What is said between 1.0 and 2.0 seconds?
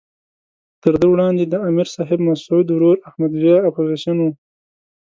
وړاندې د امر